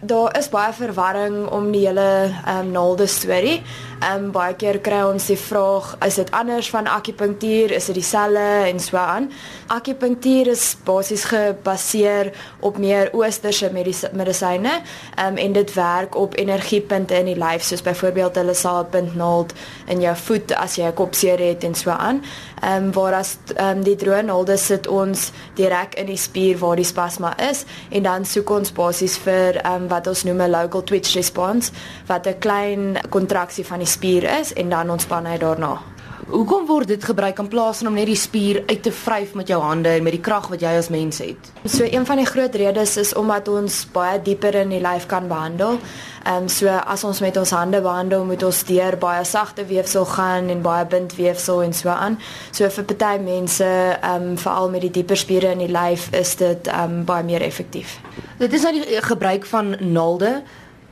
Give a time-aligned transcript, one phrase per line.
[0.00, 3.62] Daar is baie verwarring om die hele ehm um, naalde storie.
[3.98, 7.72] Ehm um, baie keer kry ons die vraag, is dit anders van akupunktuur?
[7.74, 9.26] Is dit dieselfde en so aan?
[9.66, 12.30] Akupunktuur is basies gebaseer
[12.60, 13.70] op meer oosterse
[14.12, 14.76] medisyne.
[15.16, 18.90] Ehm um, en dit werk op energiepunte in die lyf, soos byvoorbeeld hulle sal 'n
[18.90, 19.52] punt naald
[19.86, 22.22] in jou voet as jy 'n kopseer het en so aan.
[22.62, 26.58] Ehm um, waar as ehm um, die droë naalde sit ons direk in die spier
[26.58, 30.42] waar die spasma is en dan soek ons basies vir ehm um, wat ons noem
[30.42, 31.72] 'n local twitch response
[32.06, 35.80] wat 'n klein kontraksie van die spier is en dan ontspan hy daarna.
[36.28, 39.48] Hoekom word dit gebruik in plaas van om net die spier uit te vryf met
[39.48, 41.46] jou hande en met die krag wat jy as mens het?
[41.64, 45.24] So een van die groot redes is omdat ons baie dieper in die lyf kan
[45.30, 45.78] behandel.
[46.26, 50.04] Ehm um, so as ons met ons hande behandel, moet ons deur baie sagte weefsel
[50.04, 52.18] gaan en baie bindweefsel en so aan.
[52.52, 56.34] So vir party mense, ehm um, veral met die dieper spiere in die lyf, is
[56.36, 57.96] dit ehm um, baie meer effektief.
[58.36, 60.42] Dit is nou die gebruik van naalde.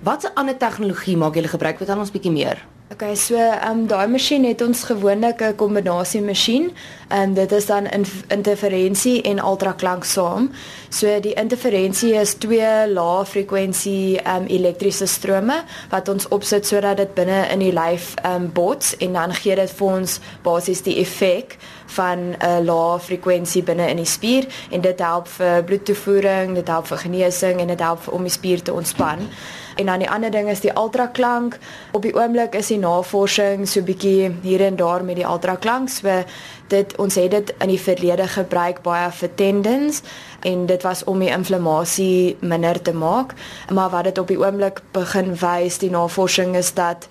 [0.00, 1.76] Watse ander tegnologie maak julle gebruik?
[1.76, 2.64] Vertel ons bietjie meer.
[2.88, 6.70] Okay, so ehm um, daai masjien het ons gewoonlik 'n kombinasie masjien.
[7.08, 10.50] Ehm um, dit is dan in interferensie en ultraklank saam.
[10.88, 16.96] So die interferensie is twee lae frekwensie ehm um, elektriese strome wat ons opsit sodat
[16.96, 20.82] dit binne in die lyf ehm um, bots en dan gee dit vir ons basies
[20.82, 21.56] die effek
[21.86, 26.86] van 'n lae frekwensie binne in die spier en dit help vir bloedtoevoering, dit help
[26.86, 29.18] vir genesing en dit help om die spier te ontspan.
[29.76, 31.58] En dan die ander ding is die ultraklank.
[31.92, 35.88] Op die oomblik is die navorsing so bietjie hier en daar met die ultraklank.
[35.92, 36.22] So
[36.68, 40.02] dit ons het dit in die verlede gebruik baie vir tendons
[40.46, 43.34] en dit was om die inflammasie minder te maak.
[43.70, 47.08] Maar wat dit op die oomblik begin wys, die navorsing is dat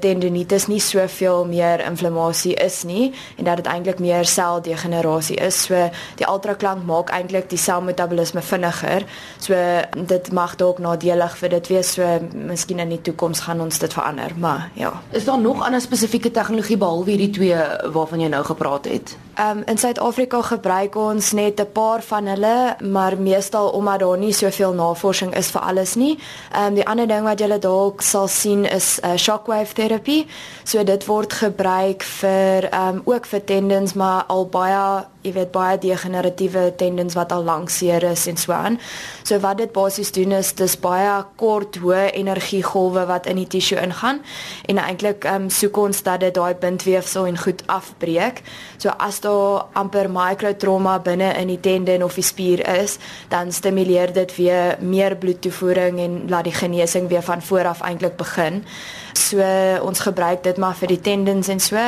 [0.00, 5.64] tendinitis nie soveel meer inflammasie is nie en dat dit eintlik meer seldegenerasie is.
[5.66, 5.88] So
[6.20, 9.06] die ultraklank maak eintlik die selmetabolisme vinniger.
[9.42, 9.58] So
[9.94, 11.94] dit mag dalk nadelig vir dit wees.
[11.96, 14.92] So miskien in die toekoms gaan ons dit verander, maar ja.
[15.10, 17.58] Is daar nog ander spesifieke tegnologie behalwe hierdie twee
[17.92, 19.16] waarvan jy nou gepraat het?
[19.34, 24.18] Ehm um, in Suid-Afrika gebruik ons net 'n paar van hulle, maar meestal omdat daar
[24.18, 26.18] nie soveel navorsing is vir alles nie.
[26.52, 30.26] Ehm um, die ander ding wat jy dalk sal sien is uh, shockwave terapie.
[30.64, 35.52] So dit word gebruik vir ehm um, ook vir tendons maar al baie jy weet
[35.54, 38.78] baie degeneratiewe tendons wat al lank seer is en so aan.
[39.22, 43.78] So wat dit basies doen is dis baie kort hoë energiegolwe wat in die tissue
[43.80, 44.20] ingaan
[44.66, 48.42] en eintlik ehm um, soek ons dat dit daai bindweefsel en goed afbreek.
[48.78, 54.12] So as daar amper microtrauma binne in die tendon of die spier is, dan stimuleer
[54.12, 58.64] dit weer meer bloedtoevoering en laat die genesing weer van voor af eintlik begin.
[59.12, 59.38] So
[59.82, 61.78] ons gebruik dit maar vir die tendons en so.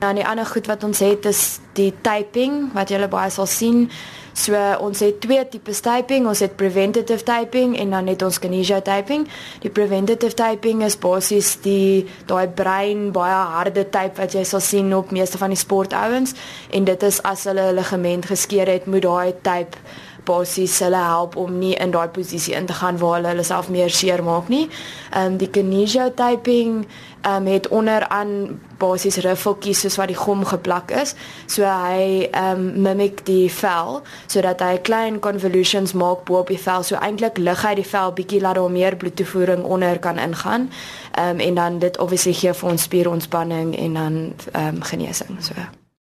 [0.00, 3.90] Nou die ander goed wat ons het is die typing wat julle baie sal sien.
[4.32, 8.80] So ons het twee tipe typing, ons het preventative typing en dan het ons kinesio
[8.84, 9.26] typing.
[9.62, 14.92] Die preventative typing is basies die daai brein baie harde type wat jy sal sien
[14.96, 16.34] op meeste van die sportouens
[16.70, 19.78] en dit is as hulle ligament geskeur het, moet daai type
[20.24, 23.68] basies hulle help om nie in daai posisie in te gaan waar hulle hulle self
[23.68, 24.68] meer seer maak nie.
[25.10, 26.84] Ehm um, die kinesio typing
[27.22, 31.14] ehm um, het onderaan basies riffeltjies soos wat die gom geplak is.
[31.46, 36.60] So hy ehm um, mimic die vel sodat hy klein convolutions maak bo op die
[36.60, 36.82] vel.
[36.82, 40.70] So eintlik lig hy die vel bietjie laat daar meer bloedtoevoering onder kan ingaan.
[41.12, 45.36] Ehm um, en dan dit obviously gee vir ons spierontspanning en dan ehm um, genesing
[45.40, 45.79] so.